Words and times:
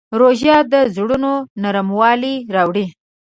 روژه 0.19 0.55
د 0.71 0.73
زړونو 0.95 1.33
نرموالی 1.63 2.35
راوړي. 2.55 2.85